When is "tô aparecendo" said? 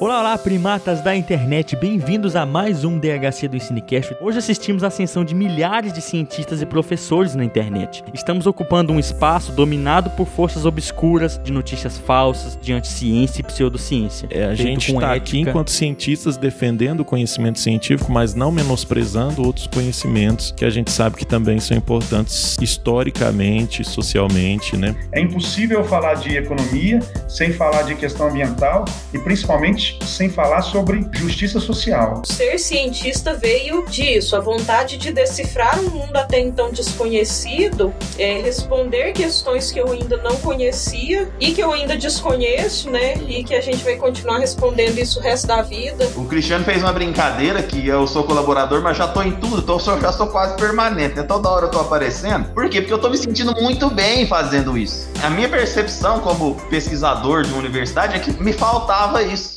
51.70-52.48